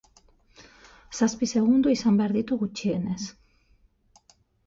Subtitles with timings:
[1.17, 3.21] Zazpi segundu izan behar ditu, gutxienez.